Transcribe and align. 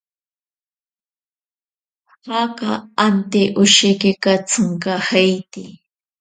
Jaka 2.23 2.71
ante 3.05 3.41
osheki 3.63 4.11
katsinkajeiti. 4.23 5.63